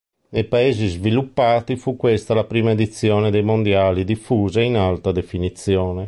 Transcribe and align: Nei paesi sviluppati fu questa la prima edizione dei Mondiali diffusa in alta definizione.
Nei 0.29 0.45
paesi 0.45 0.87
sviluppati 0.87 1.75
fu 1.77 1.95
questa 1.95 2.33
la 2.33 2.45
prima 2.45 2.71
edizione 2.71 3.29
dei 3.29 3.43
Mondiali 3.43 4.03
diffusa 4.03 4.59
in 4.59 4.75
alta 4.75 5.11
definizione. 5.11 5.99